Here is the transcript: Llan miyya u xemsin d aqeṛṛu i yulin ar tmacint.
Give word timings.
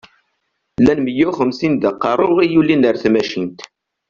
Llan 0.81 0.99
miyya 1.05 1.25
u 1.29 1.35
xemsin 1.37 1.73
d 1.81 1.83
aqeṛṛu 1.89 2.35
i 2.41 2.47
yulin 2.53 2.87
ar 2.89 2.95
tmacint. 3.03 3.59